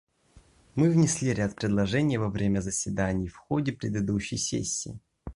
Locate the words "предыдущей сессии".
3.71-4.99